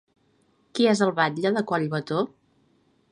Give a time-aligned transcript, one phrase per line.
[0.77, 2.27] Qui és el batlle de Collbató?